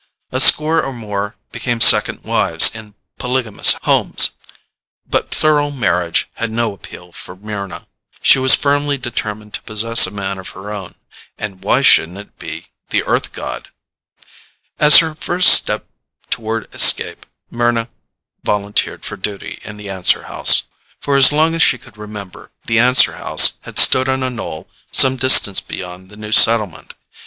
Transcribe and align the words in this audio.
A 0.31 0.39
score 0.39 0.81
or 0.81 0.93
more 0.93 1.35
became 1.51 1.79
second 1.79 2.23
wives 2.23 2.73
in 2.73 2.95
polygamous 3.19 3.75
homes, 3.83 4.31
but 5.07 5.29
plural 5.29 5.69
marriage 5.69 6.27
had 6.33 6.49
no 6.49 6.73
appeal 6.73 7.11
for 7.11 7.35
Mryna. 7.35 7.85
She 8.19 8.39
was 8.39 8.55
firmly 8.55 8.97
determined 8.97 9.53
to 9.53 9.61
possess 9.61 10.07
a 10.07 10.09
man 10.09 10.39
of 10.39 10.49
her 10.57 10.71
own. 10.73 10.95
And 11.37 11.63
why 11.63 11.83
shouldn't 11.83 12.17
it 12.17 12.39
be 12.39 12.65
the 12.89 13.03
Earth 13.03 13.31
god? 13.31 13.69
As 14.79 14.97
her 15.05 15.13
first 15.13 15.53
step 15.53 15.85
toward 16.31 16.73
escape, 16.73 17.27
Mryna 17.51 17.87
volunteered 18.43 19.05
for 19.05 19.17
duty 19.17 19.59
in 19.61 19.77
the 19.77 19.91
answer 19.91 20.23
house. 20.23 20.63
For 20.99 21.15
as 21.15 21.31
long 21.31 21.53
as 21.53 21.61
she 21.61 21.77
could 21.77 21.95
remember, 21.99 22.49
the 22.65 22.79
answer 22.79 23.17
house 23.17 23.59
had 23.61 23.77
stood 23.77 24.09
on 24.09 24.23
a 24.23 24.31
knoll 24.31 24.67
some 24.91 25.15
distance 25.15 25.61
beyond 25.61 26.09
the 26.09 26.17
new 26.17 26.31
settlement. 26.31 26.95